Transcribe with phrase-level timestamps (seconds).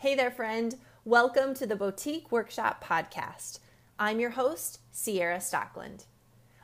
[0.00, 0.76] Hey there, friend.
[1.04, 3.58] Welcome to the Boutique Workshop Podcast.
[3.98, 6.04] I'm your host, Ciara Stockeland.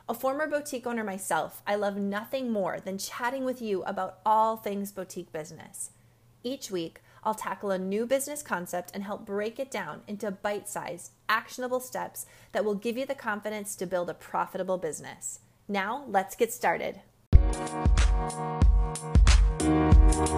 [0.07, 4.55] A former boutique owner myself, I love nothing more than chatting with you about all
[4.55, 5.91] things boutique business.
[6.43, 10.69] Each week, I'll tackle a new business concept and help break it down into bite
[10.69, 15.41] sized, actionable steps that will give you the confidence to build a profitable business.
[15.67, 17.01] Now, let's get started.
[20.15, 20.29] Hello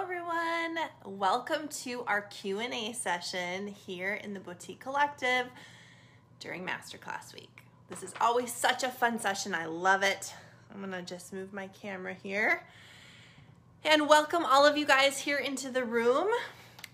[0.00, 0.78] everyone.
[1.04, 5.48] Welcome to our Q&A session here in the Boutique Collective
[6.38, 7.64] during masterclass week.
[7.90, 9.56] This is always such a fun session.
[9.56, 10.32] I love it.
[10.72, 12.62] I'm going to just move my camera here.
[13.84, 16.28] And welcome all of you guys here into the room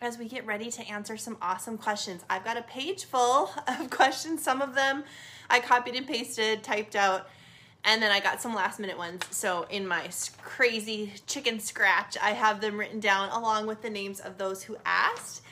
[0.00, 2.24] as we get ready to answer some awesome questions.
[2.30, 4.42] I've got a page full of questions.
[4.42, 5.04] Some of them
[5.50, 7.28] I copied and pasted, typed out,
[7.84, 9.22] and then I got some last minute ones.
[9.30, 10.08] So in my
[10.42, 14.76] crazy chicken scratch, I have them written down along with the names of those who
[14.84, 15.42] asked.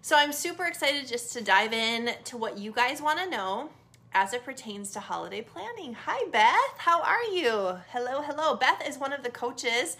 [0.00, 3.70] So I'm super excited just to dive in to what you guys want to know
[4.14, 5.94] as it pertains to holiday planning.
[5.94, 6.78] Hi, Beth.
[6.78, 7.78] How are you?
[7.90, 8.56] Hello, hello.
[8.56, 9.96] Beth is one of the coaches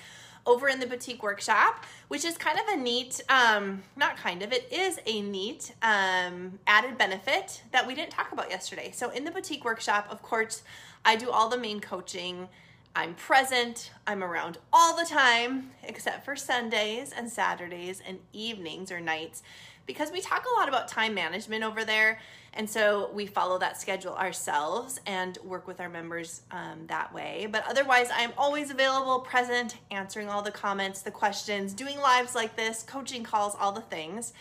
[0.47, 4.53] over in the boutique workshop, which is kind of a neat, um, not kind of,
[4.53, 8.91] it is a neat um, added benefit that we didn't talk about yesterday.
[8.93, 10.63] So in the boutique workshop, of course,
[11.05, 12.49] I do all the main coaching.
[12.95, 19.01] I'm present, I'm around all the time, except for Sundays and Saturdays and evenings or
[19.01, 19.43] nights
[19.87, 22.21] because we talk a lot about time management over there.
[22.55, 27.49] And so we follow that schedule ourselves and work with our members um, that way.
[27.51, 32.55] But otherwise, I'm always available, present, answering all the comments, the questions, doing lives like
[32.57, 34.35] this, coaching calls, all the things.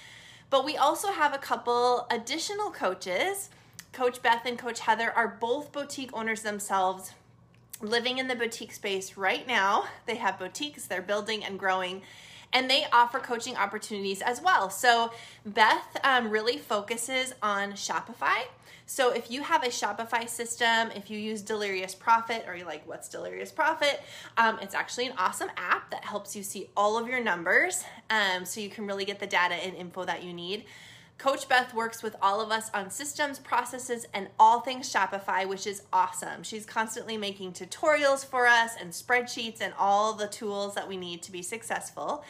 [0.50, 3.50] But we also have a couple additional coaches.
[3.94, 7.14] Coach Beth and Coach Heather are both boutique owners themselves,
[7.82, 9.86] living in the boutique space right now.
[10.06, 12.02] They have boutiques, they're building and growing
[12.54, 14.70] and they offer coaching opportunities as well.
[14.70, 15.12] So
[15.46, 18.44] Beth um, really focuses on Shopify.
[18.86, 22.86] So if you have a Shopify system, if you use Delirious Profit or you're like,
[22.86, 24.02] what's Delirious Profit?
[24.38, 28.44] Um, it's actually an awesome app that helps you see all of your numbers um,
[28.44, 30.66] so you can really get the data and info that you need.
[31.22, 35.68] Coach Beth works with all of us on systems, processes, and all things Shopify, which
[35.68, 36.42] is awesome.
[36.42, 41.22] She's constantly making tutorials for us and spreadsheets and all the tools that we need
[41.22, 42.24] to be successful.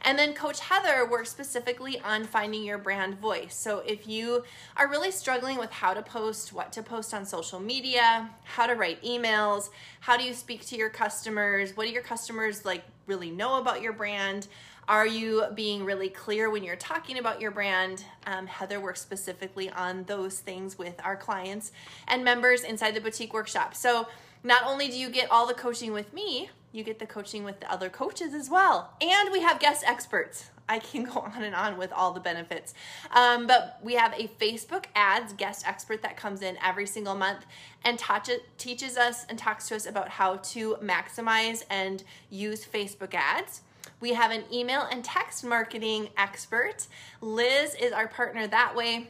[0.00, 3.54] And then Coach Heather works specifically on finding your brand voice.
[3.54, 4.44] So if you
[4.78, 8.74] are really struggling with how to post, what to post on social media, how to
[8.76, 9.68] write emails,
[10.00, 13.82] how do you speak to your customers, what do your customers like really know about
[13.82, 14.48] your brand?
[14.88, 18.06] Are you being really clear when you're talking about your brand?
[18.26, 21.72] Um, Heather works specifically on those things with our clients
[22.06, 23.74] and members inside the boutique workshop.
[23.74, 24.08] So,
[24.42, 27.60] not only do you get all the coaching with me, you get the coaching with
[27.60, 28.94] the other coaches as well.
[29.02, 30.48] And we have guest experts.
[30.70, 32.72] I can go on and on with all the benefits.
[33.10, 37.44] Um, but we have a Facebook ads guest expert that comes in every single month
[37.84, 43.12] and touch, teaches us and talks to us about how to maximize and use Facebook
[43.12, 43.60] ads.
[44.00, 46.86] We have an email and text marketing expert.
[47.20, 49.08] Liz is our partner that way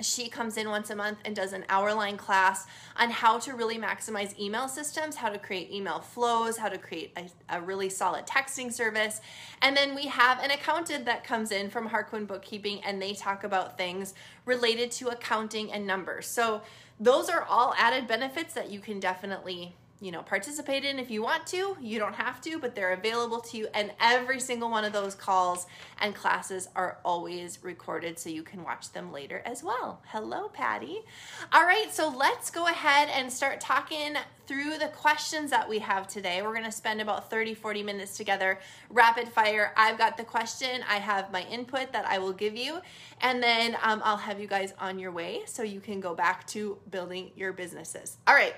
[0.00, 2.66] she comes in once a month and does an hour line class
[2.96, 7.12] on how to really maximize email systems, how to create email flows, how to create
[7.16, 9.20] a, a, really solid texting service.
[9.62, 13.44] And then we have an accountant that comes in from Harquin Bookkeeping and they talk
[13.44, 16.26] about things related to accounting and numbers.
[16.26, 16.62] So
[17.00, 21.22] those are all added benefits that you can definitely you know, participate in if you
[21.22, 21.76] want to.
[21.80, 23.68] You don't have to, but they're available to you.
[23.72, 25.66] And every single one of those calls
[26.00, 30.02] and classes are always recorded so you can watch them later as well.
[30.08, 31.00] Hello, Patty.
[31.52, 36.06] All right, so let's go ahead and start talking through the questions that we have
[36.06, 36.42] today.
[36.42, 39.72] We're gonna spend about 30, 40 minutes together, rapid fire.
[39.76, 42.80] I've got the question, I have my input that I will give you,
[43.20, 46.46] and then um, I'll have you guys on your way so you can go back
[46.48, 48.18] to building your businesses.
[48.26, 48.54] All right.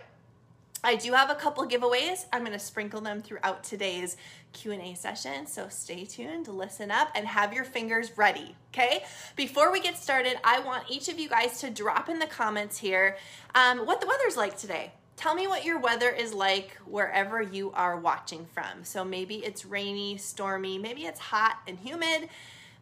[0.85, 2.27] I do have a couple giveaways.
[2.33, 4.17] I'm going to sprinkle them throughout today's
[4.53, 9.05] Q&A session, so stay tuned, listen up, and have your fingers ready, okay?
[9.35, 12.79] Before we get started, I want each of you guys to drop in the comments
[12.79, 13.17] here
[13.55, 14.93] um, what the weather's like today.
[15.17, 18.85] Tell me what your weather is like wherever you are watching from.
[18.85, 22.29] So maybe it's rainy, stormy, maybe it's hot and humid,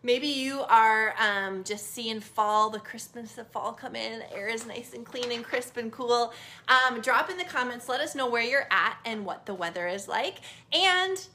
[0.03, 4.21] Maybe you are um, just seeing fall, the crispness of fall come in.
[4.21, 6.33] The air is nice and clean and crisp and cool.
[6.69, 7.89] Um, drop in the comments.
[7.89, 10.37] Let us know where you're at and what the weather is like.
[10.73, 11.27] And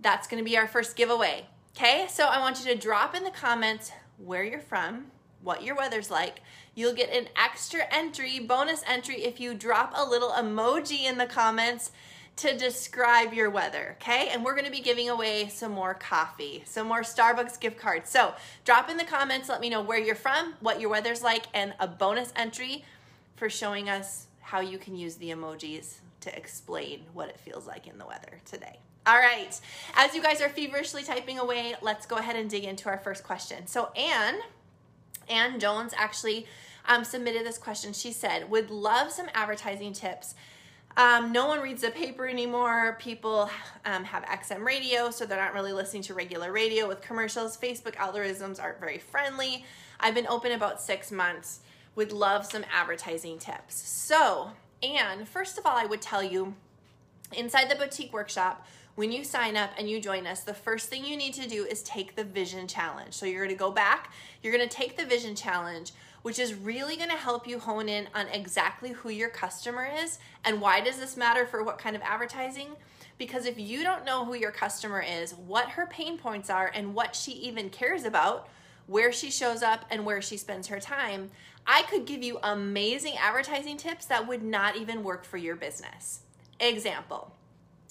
[0.00, 1.46] that's going to be our first giveaway.
[1.76, 5.06] Okay, so I want you to drop in the comments where you're from,
[5.42, 6.40] what your weather's like.
[6.74, 11.26] You'll get an extra entry, bonus entry, if you drop a little emoji in the
[11.26, 11.90] comments
[12.36, 14.28] to describe your weather, okay?
[14.30, 18.10] And we're gonna be giving away some more coffee, some more Starbucks gift cards.
[18.10, 18.34] So
[18.64, 21.74] drop in the comments, let me know where you're from, what your weather's like, and
[21.78, 22.84] a bonus entry
[23.36, 27.86] for showing us how you can use the emojis to explain what it feels like
[27.86, 28.78] in the weather today.
[29.04, 29.60] All right,
[29.94, 33.24] as you guys are feverishly typing away, let's go ahead and dig into our first
[33.24, 33.66] question.
[33.66, 34.38] So Anne,
[35.28, 36.46] Anne Jones actually
[36.86, 37.92] um, submitted this question.
[37.92, 40.34] She said, would love some advertising tips
[40.96, 42.96] um, no one reads the paper anymore.
[43.00, 43.50] People
[43.84, 47.56] um, have XM radio, so they're not really listening to regular radio with commercials.
[47.56, 49.64] Facebook algorithms aren't very friendly.
[50.00, 51.60] I've been open about six months.
[51.94, 53.74] Would love some advertising tips.
[53.76, 54.50] So,
[54.82, 56.54] and first of all, I would tell you
[57.32, 61.04] inside the boutique workshop, when you sign up and you join us, the first thing
[61.04, 63.14] you need to do is take the vision challenge.
[63.14, 64.12] So, you're gonna go back,
[64.42, 65.92] you're gonna take the vision challenge
[66.22, 70.60] which is really to help you hone in on exactly who your customer is and
[70.60, 72.68] why does this matter for what kind of advertising?
[73.18, 76.94] Because if you don't know who your customer is, what her pain points are, and
[76.94, 78.48] what she even cares about,
[78.86, 81.30] where she shows up and where she spends her time,
[81.66, 86.20] I could give you amazing advertising tips that would not even work for your business.
[86.58, 87.32] Example,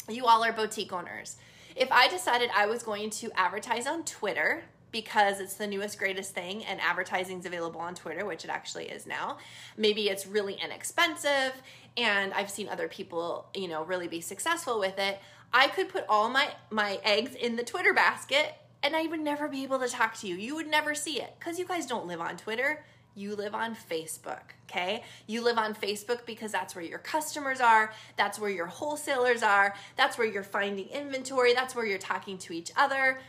[0.09, 1.37] you all are boutique owners.
[1.75, 6.33] If I decided I was going to advertise on Twitter, because it's the newest, greatest
[6.33, 9.37] thing and advertising's available on Twitter, which it actually is now.
[9.77, 11.53] Maybe it's really inexpensive
[11.97, 15.19] and I've seen other people, you know, really be successful with it.
[15.53, 19.47] I could put all my my eggs in the Twitter basket and I would never
[19.47, 20.35] be able to talk to you.
[20.35, 22.83] You would never see it cuz you guys don't live on Twitter.
[23.13, 25.03] You live on Facebook, okay?
[25.27, 29.75] You live on Facebook because that's where your customers are, that's where your wholesalers are,
[29.97, 33.19] that's where you're finding inventory, that's where you're talking to each other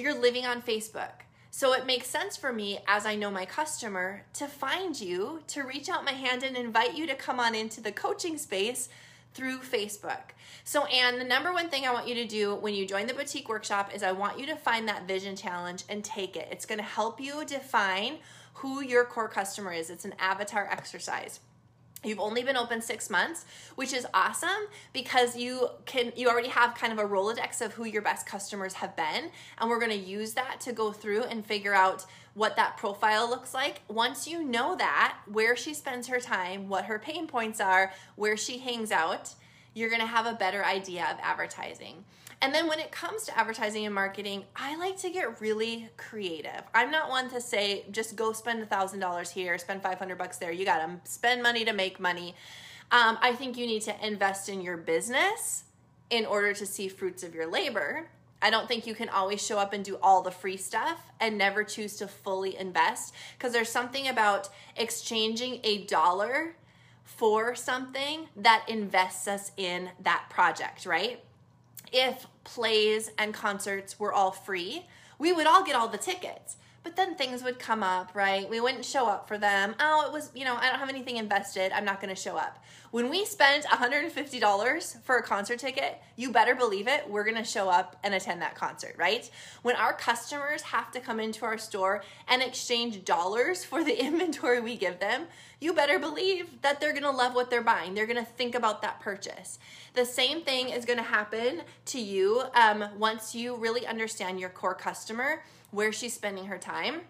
[0.00, 1.22] you're living on Facebook.
[1.52, 5.62] So it makes sense for me as I know my customer to find you, to
[5.62, 8.88] reach out my hand and invite you to come on into the coaching space
[9.34, 10.32] through Facebook.
[10.64, 13.14] So, Anne, the number one thing I want you to do when you join the
[13.14, 16.48] boutique workshop is I want you to find that vision challenge and take it.
[16.50, 18.18] It's gonna help you define
[18.54, 19.90] who your core customer is.
[19.90, 21.40] It's an avatar exercise.
[22.02, 23.44] You've only been open six months,
[23.74, 24.48] which is awesome
[24.94, 28.72] because you can you already have kind of a Rolodex of who your best customers
[28.74, 29.30] have been.
[29.58, 33.52] And we're gonna use that to go through and figure out what that profile looks
[33.52, 33.82] like.
[33.88, 38.36] Once you know that, where she spends her time, what her pain points are, where
[38.36, 39.34] she hangs out,
[39.74, 42.04] you're gonna have a better idea of advertising.
[42.42, 46.62] And then when it comes to advertising and marketing, I like to get really creative.
[46.74, 50.38] I'm not one to say just go spend a thousand dollars here, spend 500 bucks
[50.38, 50.50] there.
[50.50, 52.34] You got to spend money to make money.
[52.90, 55.64] Um, I think you need to invest in your business
[56.08, 58.08] in order to see fruits of your labor.
[58.42, 61.36] I don't think you can always show up and do all the free stuff and
[61.36, 66.56] never choose to fully invest because there's something about exchanging a dollar
[67.04, 71.22] for something that invests us in that project, right?
[71.92, 74.86] If plays and concerts were all free,
[75.18, 76.56] we would all get all the tickets.
[76.82, 78.48] But then things would come up, right?
[78.48, 79.74] We wouldn't show up for them.
[79.78, 81.72] Oh, it was, you know, I don't have anything invested.
[81.72, 82.64] I'm not going to show up.
[82.90, 87.44] When we spend $150 for a concert ticket, you better believe it, we're going to
[87.44, 89.30] show up and attend that concert, right?
[89.62, 94.60] When our customers have to come into our store and exchange dollars for the inventory
[94.60, 95.26] we give them,
[95.60, 97.94] you better believe that they're going to love what they're buying.
[97.94, 99.58] They're going to think about that purchase.
[99.92, 104.48] The same thing is going to happen to you um, once you really understand your
[104.48, 107.02] core customer where she's spending her time.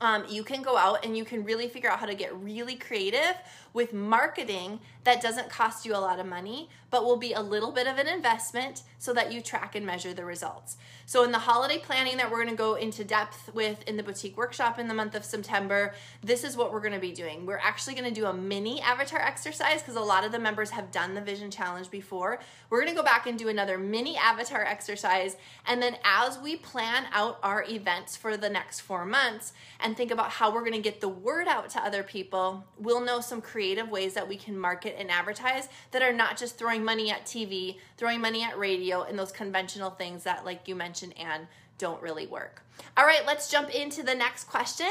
[0.00, 2.74] Um, you can go out and you can really figure out how to get really
[2.74, 3.36] creative
[3.72, 7.72] with marketing that doesn't cost you a lot of money, but will be a little
[7.72, 10.76] bit of an investment so that you track and measure the results.
[11.06, 14.36] So, in the holiday planning that we're gonna go into depth with in the boutique
[14.36, 17.46] workshop in the month of September, this is what we're gonna be doing.
[17.46, 20.92] We're actually gonna do a mini avatar exercise because a lot of the members have
[20.92, 22.38] done the vision challenge before.
[22.70, 25.36] We're gonna go back and do another mini avatar exercise.
[25.66, 30.12] And then, as we plan out our events for the next four months and think
[30.12, 33.90] about how we're gonna get the word out to other people, we'll know some creative
[33.90, 37.78] ways that we can market and advertise that are not just throwing money at TV,
[37.96, 41.46] throwing money at radio, and those conventional things that, like you mentioned, and
[41.78, 42.62] don't really work.
[42.96, 44.90] All right, let's jump into the next question.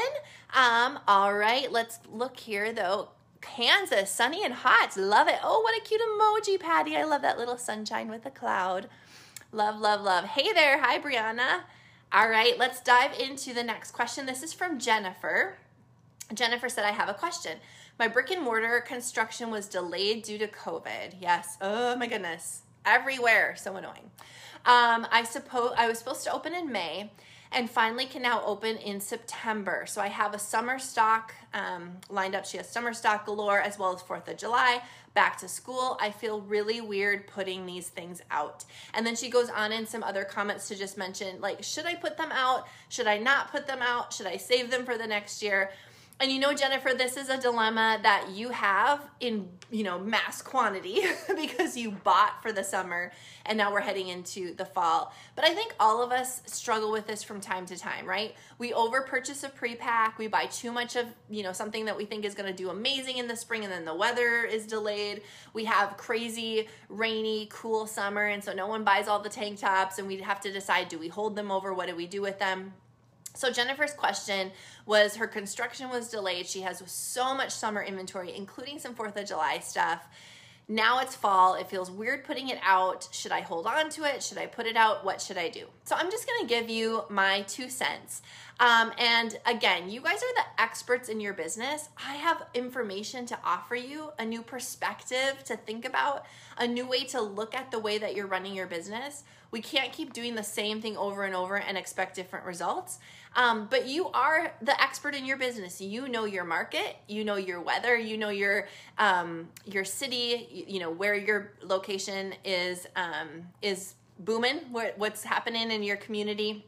[0.54, 3.08] Um, all right, let's look here though.
[3.40, 4.96] Kansas, sunny and hot.
[4.96, 5.38] Love it.
[5.42, 6.96] Oh, what a cute emoji, Patty.
[6.96, 8.88] I love that little sunshine with a cloud.
[9.52, 10.24] Love, love, love.
[10.24, 10.80] Hey there.
[10.80, 11.60] Hi, Brianna.
[12.10, 14.24] All right, let's dive into the next question.
[14.24, 15.56] This is from Jennifer.
[16.32, 17.58] Jennifer said, I have a question.
[17.96, 21.14] My brick and mortar construction was delayed due to COVID.
[21.20, 21.56] Yes.
[21.60, 22.62] Oh my goodness.
[22.84, 23.54] Everywhere.
[23.56, 24.10] So annoying.
[24.66, 27.12] Um, I suppose I was supposed to open in May,
[27.52, 29.84] and finally can now open in September.
[29.86, 32.46] So I have a summer stock um, lined up.
[32.46, 34.82] She has summer stock galore as well as 4th of July,
[35.14, 35.96] back to school.
[36.00, 38.64] I feel really weird putting these things out.
[38.92, 41.94] And then she goes on in some other comments to just mention, like, should I
[41.94, 42.66] put them out?
[42.88, 44.12] Should I not put them out?
[44.12, 45.70] Should I save them for the next year?
[46.20, 50.40] And you know, Jennifer, this is a dilemma that you have in, you know, mass
[50.40, 51.02] quantity
[51.36, 53.10] because you bought for the summer
[53.44, 55.12] and now we're heading into the fall.
[55.34, 58.36] But I think all of us struggle with this from time to time, right?
[58.58, 62.04] We over purchase a pre-pack, we buy too much of, you know, something that we
[62.04, 65.22] think is going to do amazing in the spring and then the weather is delayed.
[65.52, 69.98] We have crazy rainy, cool summer and so no one buys all the tank tops
[69.98, 72.38] and we have to decide do we hold them over, what do we do with
[72.38, 72.72] them?
[73.34, 74.52] So Jennifer's question
[74.86, 76.46] was her construction was delayed.
[76.46, 80.06] She has so much summer inventory, including some 4th of July stuff.
[80.66, 81.54] Now it's fall.
[81.54, 83.06] It feels weird putting it out.
[83.12, 84.22] Should I hold on to it?
[84.22, 85.04] Should I put it out?
[85.04, 85.66] What should I do?
[85.84, 88.22] So I'm just going to give you my two cents.
[88.60, 91.90] Um, and again, you guys are the experts in your business.
[91.98, 96.24] I have information to offer you, a new perspective to think about,
[96.56, 99.24] a new way to look at the way that you're running your business.
[99.50, 102.98] We can't keep doing the same thing over and over and expect different results.
[103.36, 105.80] Um, but you are the expert in your business.
[105.80, 110.64] You know your market, you know your weather, you know your um, your city, you,
[110.68, 116.64] you, know where your location is um, is booming, what, what's happening in your community.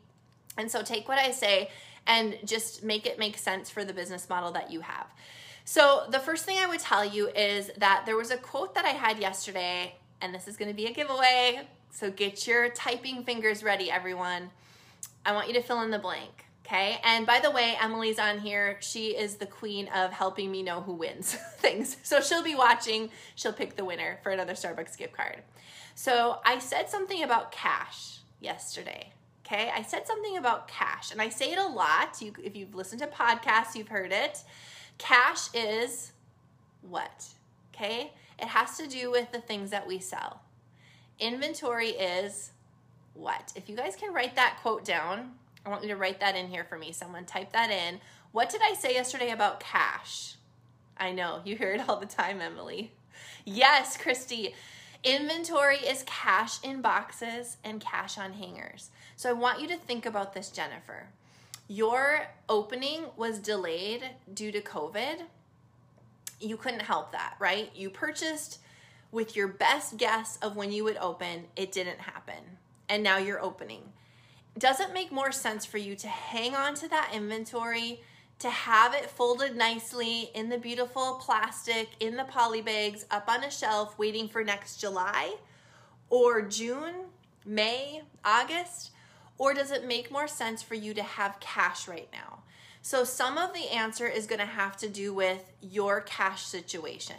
[0.58, 1.70] And so take what I say
[2.06, 5.06] and just make it make sense for the business model that you have.
[5.64, 8.84] So the first thing I would tell you is that there was a quote that
[8.84, 11.66] I had yesterday, and this is going to be a giveaway.
[11.90, 14.50] So get your typing fingers ready, everyone.
[15.24, 16.45] I want you to fill in the blank.
[16.66, 16.98] Okay.
[17.04, 18.76] And by the way, Emily's on here.
[18.80, 21.96] She is the queen of helping me know who wins things.
[22.02, 23.10] So she'll be watching.
[23.36, 25.42] She'll pick the winner for another Starbucks gift card.
[25.94, 29.12] So I said something about cash yesterday.
[29.46, 29.70] Okay.
[29.72, 32.20] I said something about cash and I say it a lot.
[32.20, 34.42] You, if you've listened to podcasts, you've heard it.
[34.98, 36.12] Cash is
[36.82, 37.26] what?
[37.72, 38.12] Okay.
[38.40, 40.40] It has to do with the things that we sell.
[41.20, 42.50] Inventory is
[43.14, 43.52] what?
[43.54, 45.30] If you guys can write that quote down,
[45.66, 46.92] I want you to write that in here for me.
[46.92, 48.00] Someone type that in.
[48.30, 50.36] What did I say yesterday about cash?
[50.96, 52.92] I know, you hear it all the time, Emily.
[53.44, 54.54] Yes, Christy.
[55.02, 58.90] Inventory is cash in boxes and cash on hangers.
[59.16, 61.08] So I want you to think about this, Jennifer.
[61.68, 65.22] Your opening was delayed due to COVID.
[66.40, 67.70] You couldn't help that, right?
[67.74, 68.60] You purchased
[69.10, 72.58] with your best guess of when you would open, it didn't happen.
[72.88, 73.92] And now you're opening
[74.58, 78.00] does it make more sense for you to hang on to that inventory,
[78.38, 83.44] to have it folded nicely in the beautiful plastic, in the poly bags, up on
[83.44, 85.34] a shelf, waiting for next July
[86.08, 86.94] or June,
[87.44, 88.90] May, August?
[89.38, 92.38] Or does it make more sense for you to have cash right now?
[92.80, 97.16] So, some of the answer is to have to do with your cash situation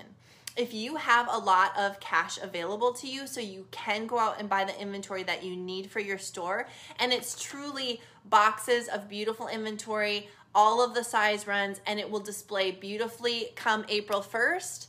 [0.58, 4.40] if you have a lot of cash available to you so you can go out
[4.40, 6.68] and buy the inventory that you need for your store
[7.00, 12.20] and it's truly boxes of beautiful inventory all of the size runs and it will
[12.20, 14.88] display beautifully come April 1st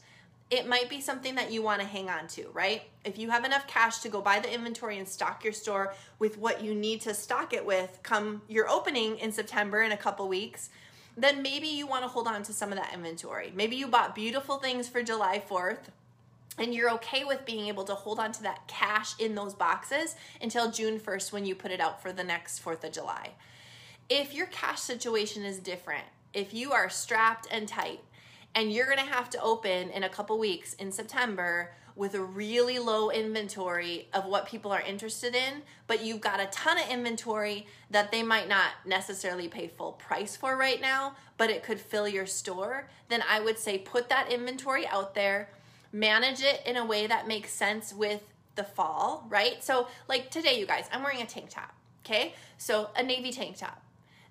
[0.51, 2.83] it might be something that you want to hang on to, right?
[3.05, 6.39] If you have enough cash to go buy the inventory and stock your store with
[6.39, 10.27] what you need to stock it with come your opening in September in a couple
[10.27, 10.71] weeks,
[11.19, 13.53] then maybe you want to hold on to some of that inventory.
[13.55, 15.89] Maybe you bought beautiful things for July 4th
[16.59, 20.17] and you're okay with being able to hold on to that cash in those boxes
[20.43, 23.31] until June 1st when you put it out for the next 4th of July.
[24.09, 28.01] If your cash situation is different, if you are strapped and tight
[28.55, 32.79] and you're to have to open in a couple weeks in September with a really
[32.79, 37.67] low inventory of what people are interested in, but you've got a ton of inventory
[37.91, 42.07] that they might not necessarily pay full price for right now, but it could fill
[42.07, 45.51] your store, then I would say put that inventory out there,
[45.93, 48.23] manage it in a way that makes sense with
[48.55, 49.63] the fall, right?
[49.65, 51.75] So, like today, you guys, I'm wearing a tank top,
[52.05, 52.35] okay?
[52.59, 53.83] So, a navy tank top.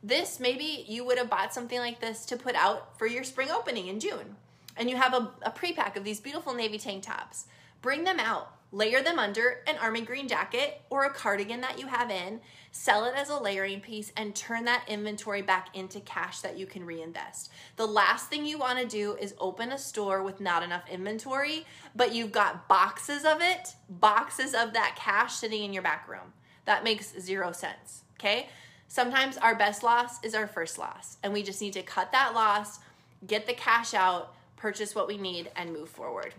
[0.07, 3.49] This, maybe you would have bought something like this to put out for your spring
[3.51, 4.37] opening in June.
[4.77, 7.47] And you have a, a pre pack of these beautiful navy tank tops.
[7.81, 8.53] Bring them out.
[8.71, 12.39] Layer them under an army green jacket or a cardigan that you have in,
[12.71, 16.65] sell it as a layering piece, and turn that inventory back into cash that you
[16.65, 17.49] can reinvest.
[17.75, 22.13] The last thing you wanna do is open a store with not enough inventory, but
[22.13, 26.33] you've got boxes of it, boxes of that cash sitting in your back room.
[26.63, 28.47] That makes zero sense, okay?
[28.87, 32.33] Sometimes our best loss is our first loss, and we just need to cut that
[32.33, 32.79] loss,
[33.25, 36.33] get the cash out, purchase what we need, and move forward.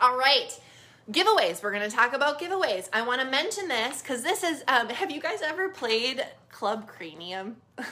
[0.00, 0.50] All right.
[1.10, 1.62] giveaways.
[1.62, 2.88] We're going to talk about giveaways.
[2.92, 6.88] I want to mention this because this is, um, have you guys ever played Club
[6.88, 7.56] Cranium?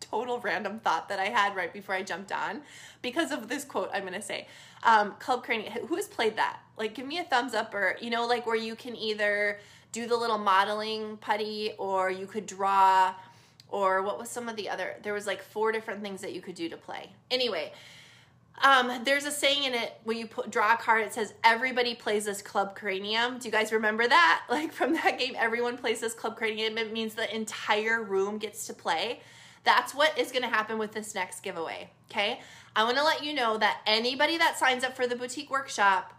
[0.00, 2.60] Total random thought that I had right before I jumped on
[3.02, 4.46] because of this quote I'm going to say.
[4.82, 6.60] Um, Club Cranium, who has played that?
[6.76, 9.58] Like, give me a thumbs up or, you know, like where you can either
[9.94, 13.14] do the little modeling putty or you could draw
[13.68, 16.40] or what was some of the other, there was like four different things that you
[16.40, 17.10] could do to play.
[17.30, 17.72] Anyway,
[18.62, 21.94] um, there's a saying in it when you put, draw a card, it says everybody
[21.94, 23.38] plays this club cranium.
[23.38, 24.42] Do you guys remember that?
[24.50, 26.76] Like from that game, everyone plays this club cranium.
[26.76, 29.20] It means the entire room gets to play.
[29.62, 32.40] That's what is gonna happen with this next giveaway, okay?
[32.74, 36.12] I wanna let you know that anybody that signs up for the boutique workshop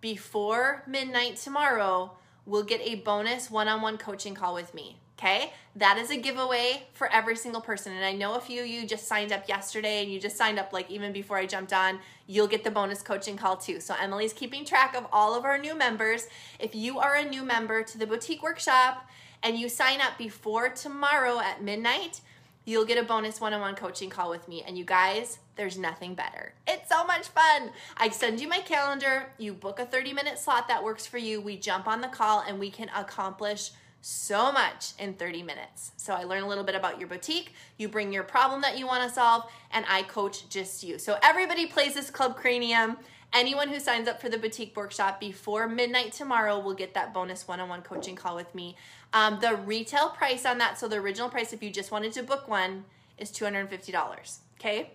[0.00, 2.16] before midnight tomorrow
[2.50, 4.96] will get a bonus one-on-one coaching call with me.
[5.18, 7.92] Okay, that is a giveaway for every single person.
[7.92, 10.58] And I know a few of you just signed up yesterday and you just signed
[10.58, 13.80] up like even before I jumped on, you'll get the bonus coaching call too.
[13.80, 16.26] So Emily's keeping track of all of our new members.
[16.58, 19.06] If you are a new member to the boutique workshop
[19.42, 22.22] and you sign up before tomorrow at midnight,
[22.64, 24.64] you'll get a bonus one on one coaching call with me.
[24.66, 26.54] And you guys, there's nothing better.
[26.66, 27.68] It's so much fun.
[27.98, 31.38] I send you my calendar, you book a 30 minute slot that works for you.
[31.38, 35.92] We jump on the call and we can accomplish so much in 30 minutes.
[35.98, 38.86] So I learn a little bit about your boutique, you bring your problem that you
[38.86, 40.98] want to solve, and I coach just you.
[40.98, 42.96] So everybody plays this Club Cranium.
[43.34, 47.46] Anyone who signs up for the boutique workshop before midnight tomorrow will get that bonus
[47.46, 48.76] one on one coaching call with me.
[49.12, 52.22] Um, the retail price on that, so the original price, if you just wanted to
[52.22, 52.86] book one,
[53.18, 54.38] is $250.
[54.58, 54.92] Okay?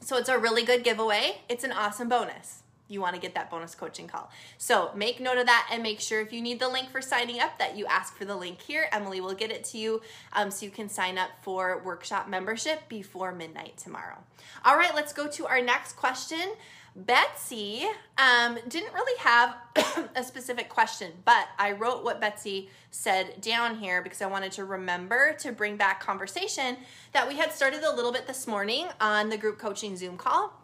[0.00, 1.40] So it's a really good giveaway.
[1.48, 4.30] It's an awesome bonus you want to get that bonus coaching call.
[4.58, 7.40] So make note of that and make sure if you need the link for signing
[7.40, 8.86] up that you ask for the link here.
[8.92, 12.88] Emily will get it to you um, so you can sign up for workshop membership
[12.88, 14.18] before midnight tomorrow.
[14.64, 16.52] All right, let's go to our next question.
[16.96, 17.84] Betsy
[18.16, 19.54] um, didn't really have
[20.16, 24.64] a specific question, but I wrote what Betsy said down here because I wanted to
[24.64, 26.78] remember to bring back conversation
[27.12, 30.54] that we had started a little bit this morning on the group coaching Zoom call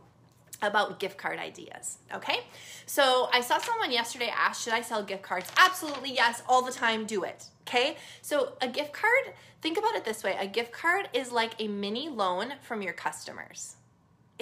[0.62, 1.98] about gift card ideas.
[2.14, 2.44] Okay.
[2.86, 5.50] So I saw someone yesterday ask, should I sell gift cards?
[5.58, 7.44] Absolutely yes, all the time, do it.
[7.68, 7.96] Okay.
[8.22, 11.68] So a gift card, think about it this way a gift card is like a
[11.68, 13.76] mini loan from your customers.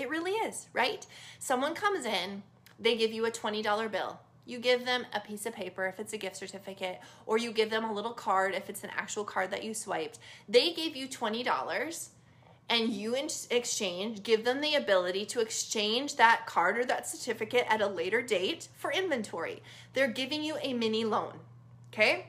[0.00, 1.06] It really is, right?
[1.38, 2.42] Someone comes in,
[2.78, 4.18] they give you a $20 bill.
[4.46, 7.68] You give them a piece of paper if it's a gift certificate, or you give
[7.68, 10.18] them a little card if it's an actual card that you swiped.
[10.48, 12.08] They gave you $20
[12.70, 17.66] and you in exchange give them the ability to exchange that card or that certificate
[17.68, 19.62] at a later date for inventory.
[19.92, 21.34] They're giving you a mini loan.
[21.92, 22.28] Okay?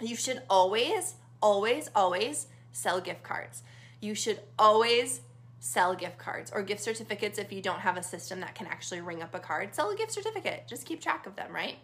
[0.00, 3.64] You should always, always, always sell gift cards.
[4.00, 5.22] You should always
[5.60, 9.00] sell gift cards or gift certificates if you don't have a system that can actually
[9.00, 9.74] ring up a card.
[9.74, 10.64] Sell a gift certificate.
[10.66, 11.76] Just keep track of them, right?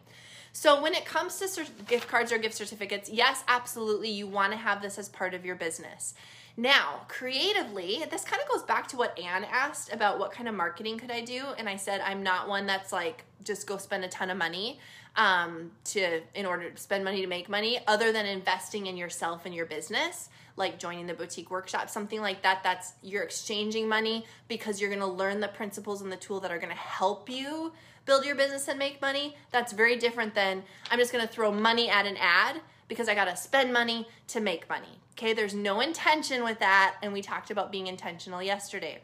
[0.52, 4.58] So when it comes to gift cards or gift certificates, yes, absolutely, you want to
[4.58, 6.14] have this as part of your business.
[6.56, 10.54] Now, creatively, this kind of goes back to what Anne asked about what kind of
[10.54, 14.04] marketing could I do, and I said I'm not one that's like just go spend
[14.04, 14.80] a ton of money
[15.16, 19.44] um, to in order to spend money to make money, other than investing in yourself
[19.44, 22.62] and your business, like joining the boutique workshop, something like that.
[22.62, 26.50] That's you're exchanging money because you're going to learn the principles and the tool that
[26.50, 27.72] are going to help you
[28.06, 29.36] build your business and make money.
[29.50, 33.14] That's very different than I'm just going to throw money at an ad because I
[33.14, 35.00] got to spend money to make money.
[35.12, 39.00] Okay, there's no intention with that, and we talked about being intentional yesterday.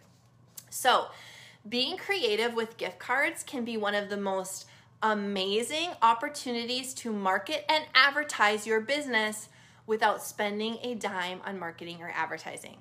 [0.70, 1.06] So,
[1.68, 4.66] being creative with gift cards can be one of the most
[5.02, 9.48] amazing opportunities to market and advertise your business
[9.86, 12.76] without spending a dime on marketing or advertising.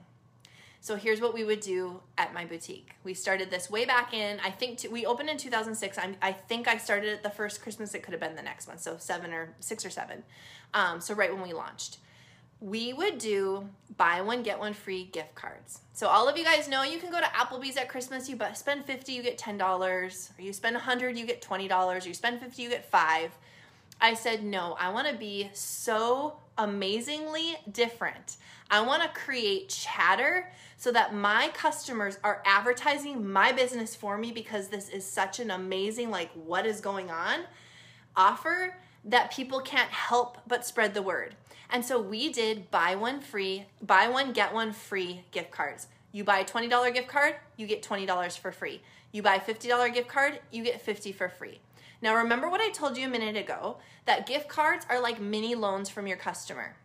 [0.79, 2.91] So here's what we would do at my boutique.
[3.03, 5.97] We started this way back in, I think to, we opened in 2006.
[5.99, 7.93] I'm, i think I started it the first Christmas.
[7.93, 8.79] It could have been the next one.
[8.79, 10.23] So seven or six or seven.
[10.73, 11.97] Um, so right when we launched
[12.61, 15.79] we would do buy one get one free gift cards.
[15.93, 18.85] So all of you guys know you can go to Applebee's at Christmas, you spend
[18.85, 22.61] 50, you get $10, or you spend 100, you get $20, or you spend 50,
[22.61, 23.31] you get 5.
[23.99, 28.37] I said, "No, I want to be so amazingly different.
[28.69, 34.31] I want to create chatter so that my customers are advertising my business for me
[34.31, 37.41] because this is such an amazing like what is going on
[38.15, 41.35] offer that people can't help but spread the word.
[41.69, 45.87] And so we did buy one free, buy one, get one free gift cards.
[46.11, 48.81] You buy a $20 gift card, you get $20 for free.
[49.11, 51.59] You buy a $50 gift card, you get 50 for free.
[52.01, 55.55] Now remember what I told you a minute ago, that gift cards are like mini
[55.55, 56.75] loans from your customer.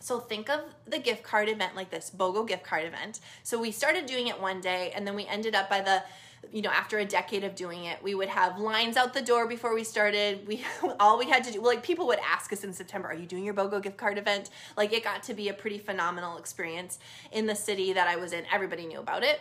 [0.00, 3.20] So think of the gift card event like this, BOGO gift card event.
[3.44, 6.02] So we started doing it one day and then we ended up by the
[6.50, 9.46] you know, after a decade of doing it, we would have lines out the door
[9.46, 10.46] before we started.
[10.46, 10.64] We
[11.00, 13.44] all we had to do, like people would ask us in September, "Are you doing
[13.44, 16.98] your BOGO gift card event?" Like it got to be a pretty phenomenal experience
[17.30, 18.44] in the city that I was in.
[18.52, 19.40] Everybody knew about it.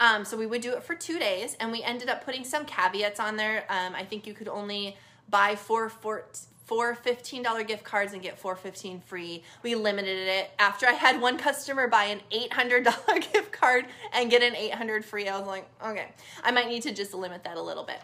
[0.00, 2.64] Um, so we would do it for two days, and we ended up putting some
[2.64, 3.64] caveats on there.
[3.68, 4.96] Um, I think you could only
[5.28, 6.24] buy four, four,
[6.64, 9.42] four $15 gift cards and get four 15 free.
[9.62, 10.50] We limited it.
[10.58, 15.28] After I had one customer buy an $800 gift card and get an 800 free,
[15.28, 16.08] I was like, okay,
[16.42, 18.00] I might need to just limit that a little bit.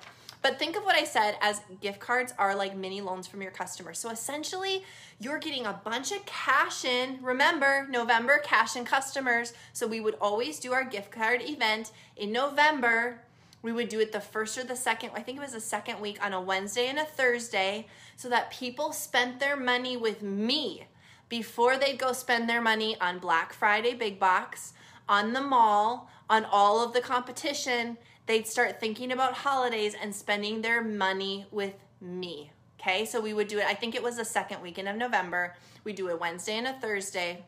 [0.46, 3.50] But think of what I said as gift cards are like mini loans from your
[3.50, 3.98] customers.
[3.98, 4.84] So essentially,
[5.18, 7.18] you're getting a bunch of cash in.
[7.20, 9.54] Remember, November cash in customers.
[9.72, 13.18] So we would always do our gift card event in November.
[13.62, 16.00] We would do it the first or the second, I think it was the second
[16.00, 20.84] week on a Wednesday and a Thursday, so that people spent their money with me
[21.28, 24.74] before they'd go spend their money on Black Friday Big Box,
[25.08, 30.62] on the mall, on all of the competition they'd start thinking about holidays and spending
[30.62, 32.50] their money with me.
[32.80, 35.56] Okay, so we would do it, I think it was the second weekend of November.
[35.84, 37.44] We do a Wednesday and a Thursday.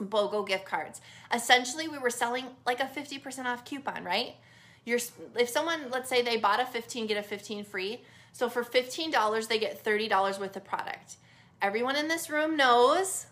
[0.00, 1.00] BOGO gift cards.
[1.34, 4.36] Essentially, we were selling like a 50% off coupon, right?
[4.84, 5.00] You're,
[5.36, 8.00] if someone, let's say they bought a 15, get a 15 free.
[8.32, 11.16] So for $15, they get $30 worth of product.
[11.60, 13.26] Everyone in this room knows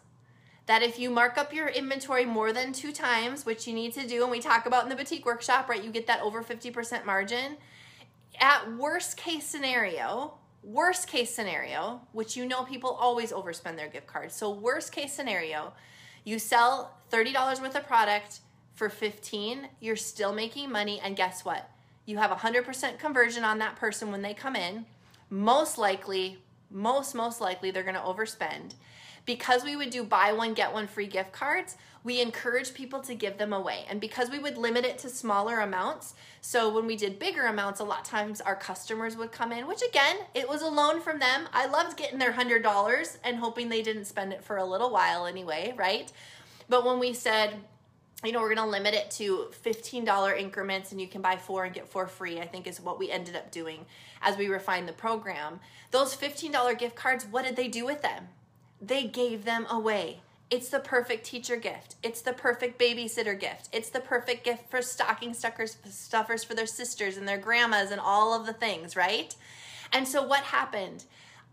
[0.68, 4.06] that if you mark up your inventory more than two times, which you need to
[4.06, 5.82] do, and we talk about in the boutique workshop, right?
[5.82, 7.56] You get that over 50% margin.
[8.38, 14.06] At worst case scenario, worst case scenario, which you know people always overspend their gift
[14.06, 14.34] cards.
[14.34, 15.72] So, worst case scenario,
[16.22, 18.40] you sell $30 worth of product
[18.74, 21.70] for 15, you're still making money, and guess what?
[22.04, 24.84] You have 100% conversion on that person when they come in.
[25.30, 28.74] Most likely, most, most likely, they're gonna overspend
[29.28, 33.14] because we would do buy one, get one free gift cards, we encourage people to
[33.14, 33.84] give them away.
[33.90, 37.78] And because we would limit it to smaller amounts, so when we did bigger amounts,
[37.78, 41.02] a lot of times our customers would come in, which again, it was a loan
[41.02, 41.46] from them.
[41.52, 45.26] I loved getting their $100 and hoping they didn't spend it for a little while
[45.26, 46.10] anyway, right?
[46.70, 47.52] But when we said,
[48.24, 51.66] you know, we're going to limit it to $15 increments and you can buy four
[51.66, 53.84] and get four free, I think is what we ended up doing
[54.22, 55.60] as we refined the program.
[55.90, 58.28] Those $15 gift cards, what did they do with them?
[58.80, 60.20] They gave them away.
[60.50, 61.96] It's the perfect teacher gift.
[62.02, 63.68] It's the perfect babysitter gift.
[63.72, 68.00] It's the perfect gift for stocking stuckers, stuffers for their sisters and their grandmas and
[68.00, 69.34] all of the things, right?
[69.92, 71.04] And so what happened?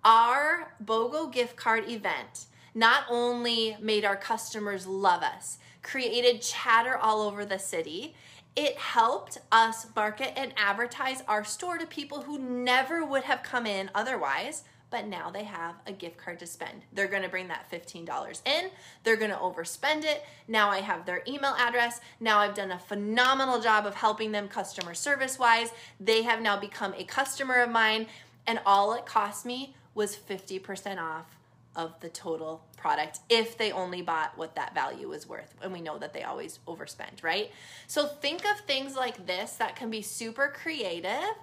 [0.05, 7.21] Our BOGO gift card event not only made our customers love us, created chatter all
[7.21, 8.15] over the city,
[8.55, 13.65] it helped us market and advertise our store to people who never would have come
[13.65, 16.83] in otherwise but now they have a gift card to spend.
[16.93, 18.69] They're gonna bring that $15 in,
[19.03, 20.23] they're gonna overspend it.
[20.47, 22.01] Now I have their email address.
[22.19, 25.71] Now I've done a phenomenal job of helping them customer service wise.
[25.99, 28.07] They have now become a customer of mine,
[28.47, 31.35] and all it cost me was 50% off
[31.75, 35.53] of the total product if they only bought what that value was worth.
[35.61, 37.51] And we know that they always overspend, right?
[37.87, 41.33] So think of things like this that can be super creative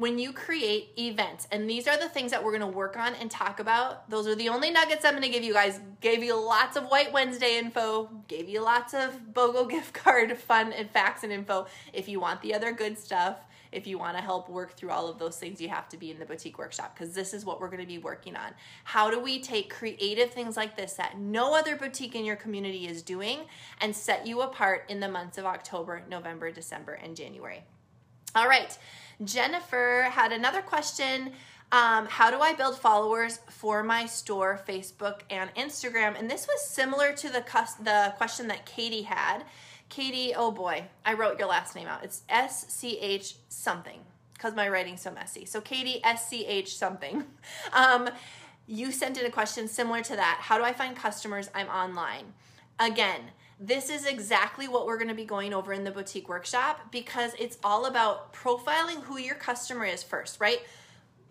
[0.00, 3.30] when you create events, and these are the things that we're gonna work on and
[3.30, 4.08] talk about.
[4.08, 5.78] Those are the only nuggets I'm gonna give you guys.
[6.00, 10.72] Gave you lots of White Wednesday info, gave you lots of BOGO gift card fun
[10.72, 11.66] and facts and info.
[11.92, 13.36] If you want the other good stuff,
[13.72, 16.10] if you want to help work through all of those things, you have to be
[16.10, 18.52] in the boutique workshop because this is what we're going to be working on.
[18.84, 22.88] How do we take creative things like this that no other boutique in your community
[22.88, 23.40] is doing
[23.82, 27.62] and set you apart in the months of October, November, December, and January?
[28.34, 28.76] All right.
[29.24, 31.32] Jennifer had another question.
[31.72, 36.18] Um, how do I build followers for my store, Facebook and Instagram?
[36.18, 37.44] And this was similar to the
[37.82, 39.44] the question that Katie had.
[39.88, 42.04] Katie, oh boy, I wrote your last name out.
[42.04, 44.00] It's S C H something
[44.32, 45.44] because my writing's so messy.
[45.44, 47.24] So Katie S C H something.
[47.72, 48.08] Um,
[48.66, 50.38] you sent in a question similar to that.
[50.42, 51.50] How do I find customers?
[51.54, 52.34] I'm online.
[52.78, 53.20] Again,
[53.62, 57.32] this is exactly what we're going to be going over in the boutique workshop because
[57.38, 60.60] it's all about profiling who your customer is first, right?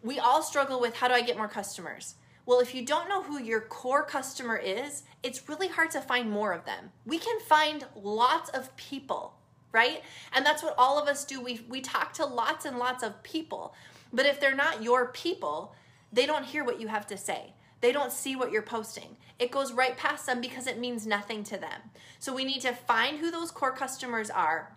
[0.04, 2.14] We all struggle with how do I get more customers?
[2.46, 6.30] Well, if you don't know who your core customer is, it's really hard to find
[6.30, 6.92] more of them.
[7.04, 9.34] We can find lots of people,
[9.72, 10.04] right?
[10.32, 11.42] And that's what all of us do.
[11.42, 13.74] We, we talk to lots and lots of people.
[14.14, 15.74] But if they're not your people,
[16.14, 17.54] they don't hear what you have to say.
[17.82, 19.18] They don't see what you're posting.
[19.40, 21.82] It goes right past them because it means nothing to them.
[22.20, 24.76] So we need to find who those core customers are.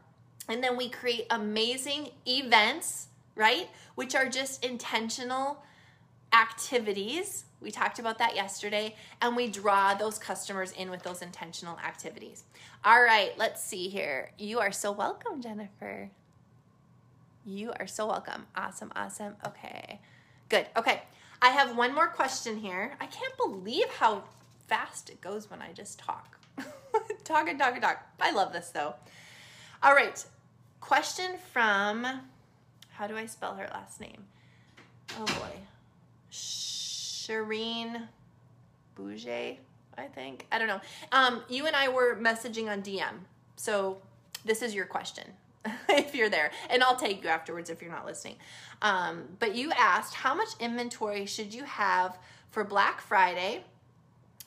[0.49, 3.69] And then we create amazing events, right?
[3.97, 5.65] Which are just intentional
[6.33, 7.45] activities.
[7.61, 8.95] We talked about that yesterday.
[9.21, 12.45] And we draw those customers in with those intentional activities.
[12.85, 14.31] All right, let's see here.
[14.39, 16.11] You are so welcome, Jennifer.
[17.45, 18.47] You are so welcome.
[18.55, 19.35] Awesome, awesome.
[19.47, 20.01] Okay,
[20.49, 20.67] good.
[20.77, 21.03] Okay,
[21.43, 22.95] I have one more question here.
[23.01, 24.23] I can't believe how
[24.69, 26.39] fast it goes when I just talk.
[27.25, 28.01] talk and talk and talk.
[28.21, 28.95] I love this though.
[29.83, 30.25] All right,
[30.81, 32.07] question from,
[32.91, 34.25] how do I spell her last name?
[35.19, 35.59] Oh boy.
[36.31, 38.07] Shireen
[38.97, 39.59] Bouget,
[39.99, 40.47] I think.
[40.53, 40.81] I don't know.
[41.11, 43.25] Um, you and I were messaging on DM.
[43.57, 44.01] So
[44.45, 45.25] this is your question
[45.89, 46.51] if you're there.
[46.71, 48.37] And I'll take you afterwards if you're not listening.
[48.81, 52.19] Um, but you asked how much inventory should you have
[52.51, 53.65] for Black Friday?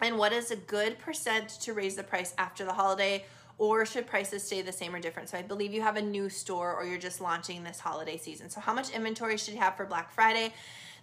[0.01, 3.25] And what is a good percent to raise the price after the holiday?
[3.57, 5.29] Or should prices stay the same or different?
[5.29, 8.49] So I believe you have a new store or you're just launching this holiday season.
[8.49, 10.53] So how much inventory should you have for Black Friday?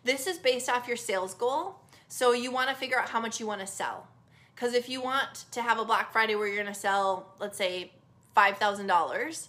[0.05, 1.77] This is based off your sales goal.
[2.09, 4.07] So you want to figure out how much you want to sell.
[4.55, 7.57] Because if you want to have a Black Friday where you're going to sell, let's
[7.57, 7.93] say,
[8.37, 9.49] $5,000,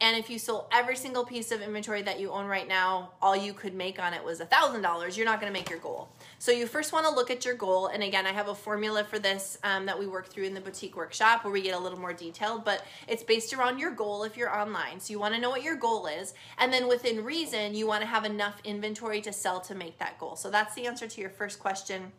[0.00, 3.36] and if you sold every single piece of inventory that you own right now, all
[3.36, 6.08] you could make on it was $1,000, you're not to make your goal.
[6.40, 7.86] So you first want to look at your goal.
[7.86, 10.60] And again, I have a formula for this um, that we work through in the
[10.60, 14.24] boutique workshop where we get a little more detailed, but it's based around your goal
[14.24, 14.98] if you're online.
[14.98, 16.34] So you want to know what your goal is.
[16.58, 20.18] And then within reason, you want to have enough inventory to sell to make that
[20.18, 20.34] goal.
[20.34, 22.10] So that's the answer to your first question.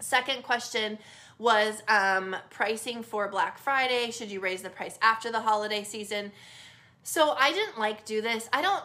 [0.00, 0.98] Second question
[1.38, 4.10] was um, pricing for Black Friday.
[4.10, 6.32] Should you raise the price after the holiday season?
[7.02, 8.48] So I didn't like do this.
[8.52, 8.84] I don't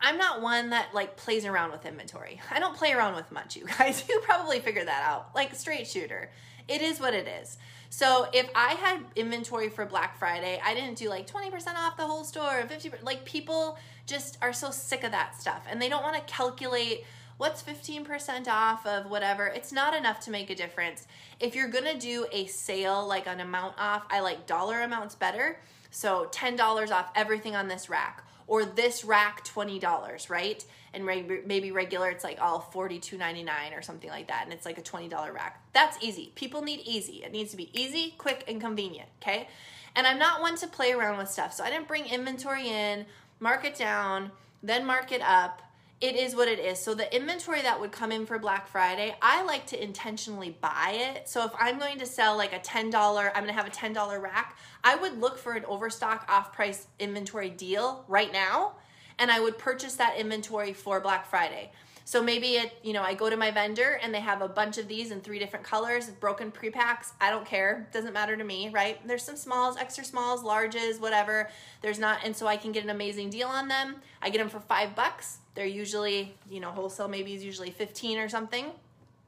[0.00, 2.40] I'm not one that like plays around with inventory.
[2.50, 4.04] I don't play around with much, you guys.
[4.08, 5.34] You probably figured that out.
[5.34, 6.30] Like straight shooter.
[6.68, 7.58] It is what it is.
[7.90, 12.06] So if I had inventory for Black Friday, I didn't do like 20% off the
[12.06, 16.02] whole store, 50 like people just are so sick of that stuff and they don't
[16.02, 17.04] want to calculate
[17.36, 19.48] what's 15% off of whatever.
[19.48, 21.06] It's not enough to make a difference.
[21.40, 25.14] If you're going to do a sale like an amount off, I like dollar amounts
[25.14, 25.58] better
[25.90, 30.64] so $10 off everything on this rack or this rack $20, right?
[30.92, 34.82] And maybe regular it's like all $42.99 or something like that and it's like a
[34.82, 35.62] $20 rack.
[35.72, 36.32] That's easy.
[36.34, 37.22] People need easy.
[37.24, 39.48] It needs to be easy, quick and convenient, okay?
[39.94, 41.52] And I'm not one to play around with stuff.
[41.52, 43.06] So I didn't bring inventory in,
[43.38, 45.62] mark it down, then mark it up
[46.00, 46.78] it is what it is.
[46.78, 51.14] So the inventory that would come in for Black Friday, I like to intentionally buy
[51.14, 51.28] it.
[51.28, 54.22] So if I'm going to sell like a $10, I'm going to have a $10
[54.22, 58.76] rack, I would look for an overstock off-price inventory deal right now
[59.18, 61.70] and I would purchase that inventory for Black Friday.
[62.10, 64.78] So maybe it, you know, I go to my vendor and they have a bunch
[64.78, 67.12] of these in three different colors, broken pre-packs.
[67.20, 67.88] I don't care.
[67.92, 68.98] Doesn't matter to me, right?
[69.06, 71.48] There's some smalls, extra smalls, larges, whatever.
[71.82, 74.02] There's not, and so I can get an amazing deal on them.
[74.20, 78.18] I get them for five bucks they're usually, you know, wholesale maybe is usually 15
[78.18, 78.72] or something.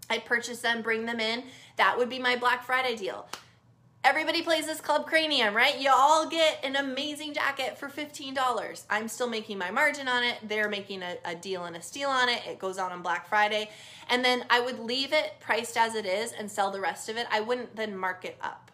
[0.08, 1.44] I purchase them, bring them in.
[1.76, 3.26] That would be my Black Friday deal.
[4.04, 5.78] Everybody plays this Club Cranium, right?
[5.78, 8.84] You all get an amazing jacket for $15.
[8.90, 10.38] I'm still making my margin on it.
[10.42, 12.42] They're making a, a, deal and a steal on it.
[12.44, 13.70] It goes out on Black Friday.
[14.10, 17.16] And then I would leave it priced as it is and sell the rest of
[17.16, 17.28] it.
[17.30, 18.72] I wouldn't then mark it up.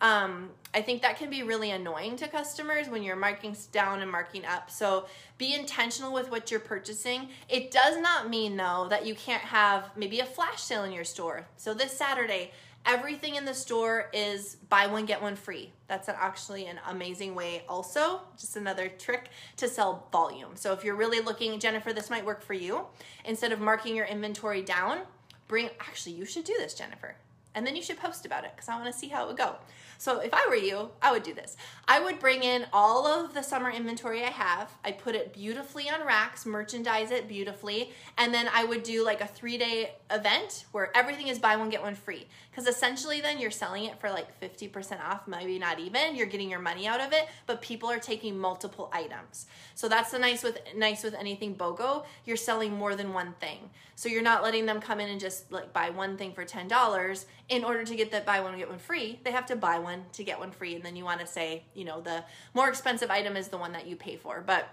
[0.00, 4.10] Um, I think that can be really annoying to customers when you're marking down and
[4.10, 4.70] marking up.
[4.70, 5.04] So
[5.36, 7.28] be intentional with what you're purchasing.
[7.50, 11.04] It does not mean though that you can't have maybe a flash sale in your
[11.04, 11.46] store.
[11.58, 12.52] So this Saturday,
[12.86, 15.72] everything in the store is buy one get one free.
[15.88, 20.50] That's an, actually an amazing way also, just another trick to sell volume.
[20.54, 22.86] So if you're really looking, Jennifer, this might work for you.
[23.24, 25.00] Instead of marking your inventory down,
[25.48, 27.16] bring actually you should do this, Jennifer.
[27.54, 29.36] And then you should post about it because I want to see how it would
[29.36, 29.56] go.
[30.00, 31.58] So if I were you, I would do this.
[31.86, 34.70] I would bring in all of the summer inventory I have.
[34.82, 39.20] I put it beautifully on racks, merchandise it beautifully, and then I would do like
[39.20, 42.26] a three day event where everything is buy one, get one free.
[42.50, 46.16] Because essentially then you're selling it for like 50% off, maybe not even.
[46.16, 49.44] You're getting your money out of it, but people are taking multiple items.
[49.74, 52.06] So that's the nice with nice with anything BOGO.
[52.24, 53.68] You're selling more than one thing.
[53.96, 57.24] So you're not letting them come in and just like buy one thing for $10
[57.50, 59.20] in order to get that buy one, get one free.
[59.24, 61.26] They have to buy one one to get one free and then you want to
[61.26, 62.22] say you know the
[62.54, 64.68] more expensive item is the one that you pay for but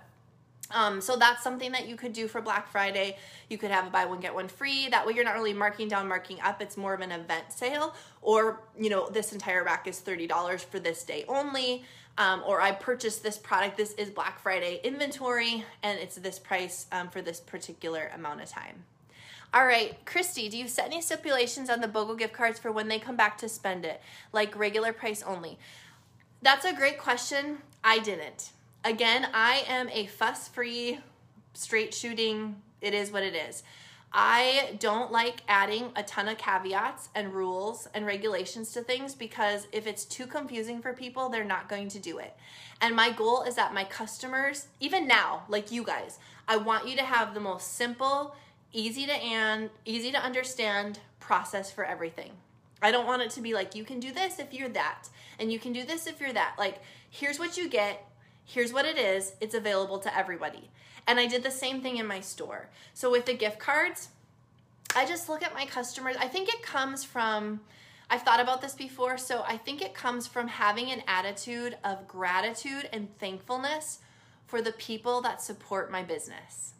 [0.71, 3.17] um, so that's something that you could do for Black Friday.
[3.49, 4.89] You could have a buy one get one free.
[4.89, 6.61] That way you're not really marking down, marking up.
[6.61, 7.95] It's more of an event sale.
[8.21, 11.85] Or you know this entire rack is thirty dollars for this day only.
[12.17, 13.77] Um, or I purchased this product.
[13.77, 18.49] This is Black Friday inventory, and it's this price um, for this particular amount of
[18.49, 18.83] time.
[19.57, 22.89] All right, Christy, do you set any stipulations on the BOGO gift cards for when
[22.89, 23.99] they come back to spend it,
[24.31, 25.57] like regular price only?
[26.43, 27.57] That's a great question.
[27.83, 28.51] I didn't.
[28.85, 30.99] Again, I am a fuss free,
[31.55, 33.63] straight shooting, it is what it is.
[34.13, 39.67] I don't like adding a ton of caveats and rules and regulations to things because
[39.71, 42.37] if it's too confusing for people, they're not going to do it.
[42.79, 46.95] And my goal is that my customers, even now, like you guys, I want you
[46.97, 48.35] to have the most simple,
[48.73, 52.31] easy to and easy to understand process for everything.
[52.81, 55.51] I don't want it to be like you can do this if you're that and
[55.51, 56.55] you can do this if you're that.
[56.57, 58.05] Like here's what you get,
[58.45, 60.69] here's what it is, it's available to everybody.
[61.07, 62.69] And I did the same thing in my store.
[62.93, 64.09] So with the gift cards,
[64.95, 66.15] I just look at my customers.
[66.19, 67.61] I think it comes from
[68.09, 72.07] I've thought about this before, so I think it comes from having an attitude of
[72.07, 73.99] gratitude and thankfulness
[74.45, 76.73] for the people that support my business.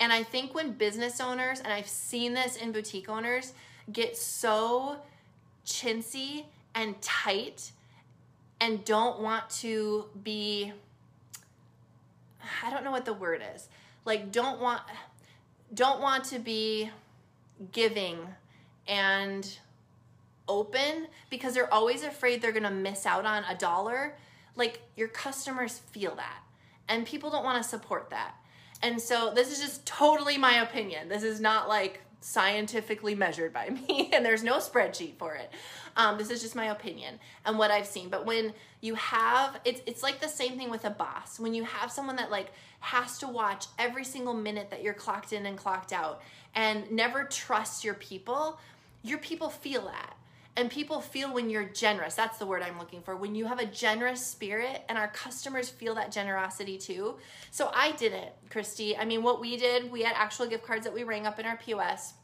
[0.00, 3.52] And I think when business owners, and I've seen this in boutique owners,
[3.92, 4.96] get so
[5.66, 7.72] chintzy and tight
[8.60, 10.72] and don't want to be,
[12.62, 13.68] I don't know what the word is,
[14.04, 14.82] like don't want,
[15.72, 16.90] don't want to be
[17.72, 18.18] giving
[18.86, 19.58] and
[20.48, 24.16] open because they're always afraid they're gonna miss out on a dollar.
[24.56, 26.40] Like your customers feel that,
[26.88, 28.34] and people don't wanna support that.
[28.84, 31.08] And so this is just totally my opinion.
[31.08, 35.50] This is not like scientifically measured by me, and there's no spreadsheet for it.
[35.96, 38.10] Um, this is just my opinion and what I've seen.
[38.10, 41.40] But when you have, it's it's like the same thing with a boss.
[41.40, 45.32] When you have someone that like has to watch every single minute that you're clocked
[45.32, 46.20] in and clocked out,
[46.54, 48.60] and never trust your people,
[49.02, 50.14] your people feel that.
[50.56, 52.14] And people feel when you're generous.
[52.14, 53.16] That's the word I'm looking for.
[53.16, 57.16] When you have a generous spirit, and our customers feel that generosity too.
[57.50, 58.96] So I did it, Christy.
[58.96, 61.46] I mean, what we did, we had actual gift cards that we rang up in
[61.46, 62.14] our POS.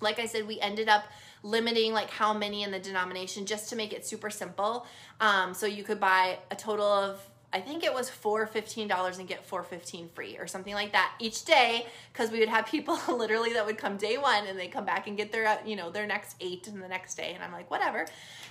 [0.00, 1.04] Like I said, we ended up
[1.42, 4.86] limiting like how many in the denomination just to make it super simple.
[5.20, 9.18] Um, so you could buy a total of I think it was four fifteen dollars
[9.18, 12.66] and get four fifteen free or something like that each day because we would have
[12.70, 15.56] people literally that would come day one and they come back and get their uh,
[15.64, 18.06] you know their next eight and the next day and I'm like whatever,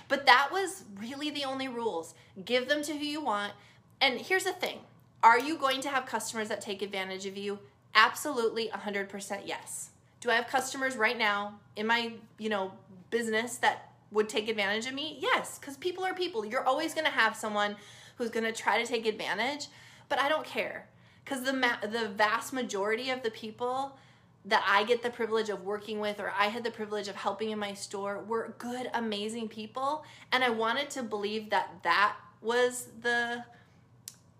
[0.08, 2.14] but that was really the only rules.
[2.44, 3.52] Give them to who you want.
[4.00, 4.78] And here's the thing:
[5.22, 7.60] Are you going to have customers that take advantage of you?
[7.94, 9.90] Absolutely, hundred percent yes.
[10.20, 12.72] Do I have customers right now in my you know
[13.10, 15.18] business that would take advantage of me?
[15.20, 16.44] Yes, because people are people.
[16.44, 17.76] You're always going to have someone
[18.18, 19.68] who's going to try to take advantage,
[20.08, 20.88] but I don't care.
[21.24, 23.96] Because the ma- the vast majority of the people
[24.44, 27.50] that I get the privilege of working with or I had the privilege of helping
[27.50, 32.88] in my store were good amazing people and I wanted to believe that that was
[33.02, 33.44] the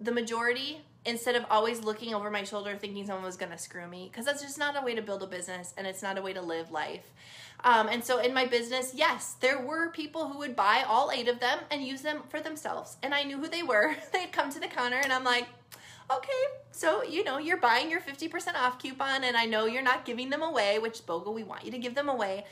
[0.01, 3.87] the majority instead of always looking over my shoulder thinking someone was going to screw
[3.87, 6.23] me because that's just not a way to build a business and it's not a
[6.23, 7.13] way to live life
[7.65, 11.29] um, and so in my business, yes, there were people who would buy all eight
[11.29, 12.97] of them and use them for themselves.
[13.03, 13.97] And I knew who they were.
[14.13, 15.47] They'd come to the counter and I'm like,
[16.11, 20.05] okay, so you know, you're buying your 50% off coupon and I know you're not
[20.05, 22.45] giving them away, which BOGO, we want you to give them away.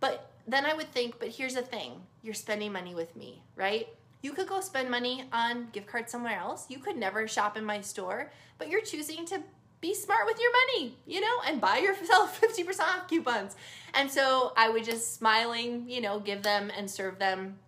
[0.00, 3.88] But then I would think, but here's the thing you're spending money with me, right?
[4.22, 6.66] You could go spend money on gift cards somewhere else.
[6.68, 9.42] You could never shop in my store, but you're choosing to
[9.80, 13.56] be smart with your money, you know, and buy yourself 50% off coupons.
[13.94, 17.58] And so I would just smiling, you know, give them and serve them.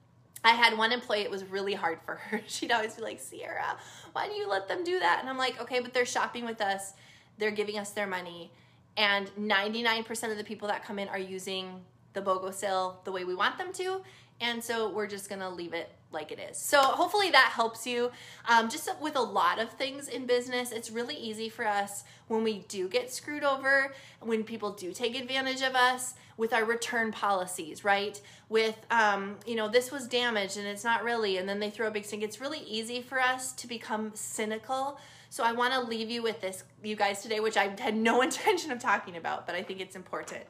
[0.43, 2.41] I had one employee, it was really hard for her.
[2.47, 3.77] She'd always be like, Ciara,
[4.13, 5.19] why do you let them do that?
[5.21, 6.95] And I'm like, okay, but they're shopping with us,
[7.39, 8.51] they're giving us their money.
[8.97, 11.81] And 99% of the people that come in are using
[12.13, 14.03] the BOGO sale the way we want them to.
[14.41, 16.57] And so we're just gonna leave it like it is.
[16.57, 18.11] So hopefully that helps you.
[18.49, 22.43] Um, just with a lot of things in business, it's really easy for us when
[22.43, 27.13] we do get screwed over, when people do take advantage of us with our return
[27.13, 28.21] policies, right?
[28.49, 31.89] With, um, you know, this was damaged and it's not really, and then they throw
[31.89, 32.23] a big stink.
[32.23, 34.99] It's really easy for us to become cynical.
[35.29, 38.23] So I want to leave you with this, you guys, today, which I had no
[38.23, 40.43] intention of talking about, but I think it's important.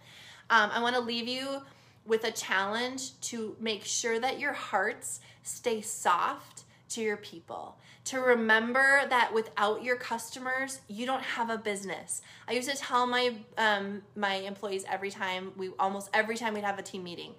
[0.48, 1.62] Um, I want to leave you
[2.04, 7.78] with a challenge to make sure that your hearts stay soft to your people.
[8.06, 12.22] To remember that without your customers you don't have a business.
[12.48, 16.64] I used to tell my um, my employees every time we almost every time we'd
[16.64, 17.34] have a team meeting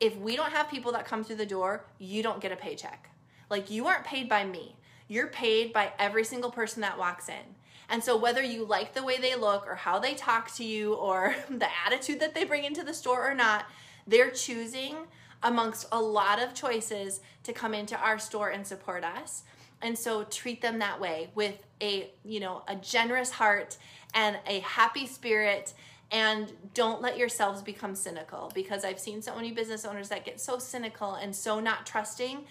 [0.00, 3.08] if we don't have people that come through the door you don't get a paycheck.
[3.48, 4.76] Like you aren't paid by me.
[5.08, 7.54] You're paid by every single person that walks in.
[7.88, 10.94] And so whether you like the way they look or how they talk to you
[10.94, 13.66] or the attitude that they bring into the store or not
[14.06, 14.96] they're choosing
[15.42, 19.42] amongst a lot of choices to come into our store and support us.
[19.80, 23.76] And so treat them that way with a, you know, a generous heart
[24.14, 25.74] and a happy spirit
[26.12, 30.40] and don't let yourselves become cynical because I've seen so many business owners that get
[30.40, 32.44] so cynical and so not trusting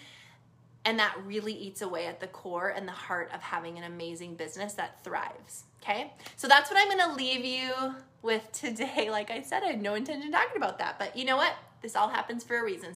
[0.84, 4.34] And that really eats away at the core and the heart of having an amazing
[4.34, 5.64] business that thrives.
[5.82, 6.12] Okay?
[6.36, 9.08] So that's what I'm gonna leave you with today.
[9.10, 11.54] Like I said, I had no intention talking about that, but you know what?
[11.82, 12.94] This all happens for a reason.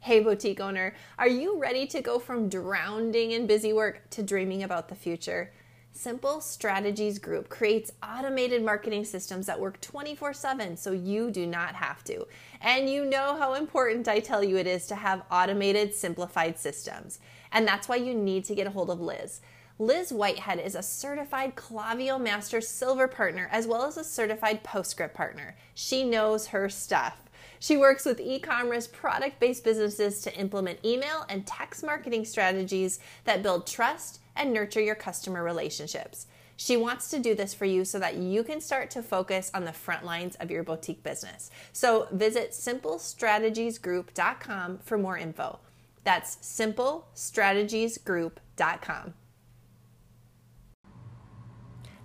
[0.00, 4.62] Hey, boutique owner, are you ready to go from drowning in busy work to dreaming
[4.62, 5.52] about the future?
[5.92, 11.74] Simple Strategies Group creates automated marketing systems that work 24 7 so you do not
[11.74, 12.26] have to.
[12.60, 17.18] And you know how important I tell you it is to have automated, simplified systems.
[17.52, 19.40] And that's why you need to get a hold of Liz.
[19.78, 25.14] Liz Whitehead is a certified Klaviyo Master Silver partner as well as a certified Postscript
[25.14, 25.56] partner.
[25.74, 27.16] She knows her stuff.
[27.58, 33.00] She works with e commerce product based businesses to implement email and text marketing strategies
[33.24, 36.26] that build trust and nurture your customer relationships.
[36.56, 39.64] She wants to do this for you so that you can start to focus on
[39.64, 41.50] the front lines of your boutique business.
[41.72, 45.60] So visit simplestrategiesgroup.com for more info.
[46.04, 49.14] That's simplestrategiesgroup.com.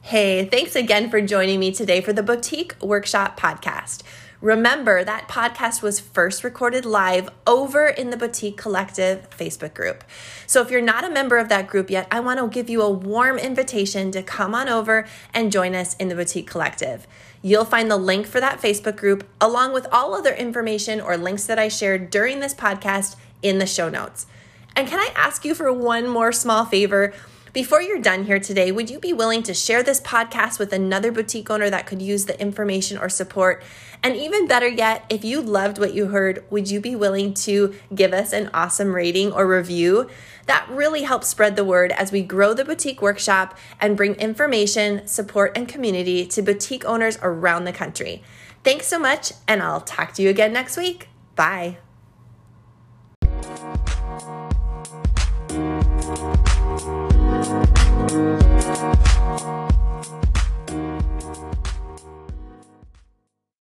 [0.02, 4.04] Hey, thanks again for joining me today for the Boutique Workshop Podcast.
[4.46, 10.04] Remember, that podcast was first recorded live over in the Boutique Collective Facebook group.
[10.46, 12.84] So if you're not a member of that group yet, I want to give you
[12.84, 17.08] a warm invitation to come on over and join us in the Boutique Collective.
[17.42, 21.46] You'll find the link for that Facebook group along with all other information or links
[21.48, 24.28] that I shared during this podcast in the show notes.
[24.76, 27.16] And can I ask you for one more small favor?
[27.56, 31.10] Before you're done here today, would you be willing to share this podcast with another
[31.10, 33.64] boutique owner that could use the information or support?
[34.04, 37.74] And even better yet, if you loved what you heard, would you be willing to
[37.96, 40.10] give us an awesome rating or review?
[40.48, 45.08] That really helps spread the word as we grow the boutique workshop and bring information,
[45.08, 48.22] support, and community to boutique owners around the country.
[48.66, 51.08] Thanks so much, and I'll talk to you again next week.
[51.38, 51.78] Bye.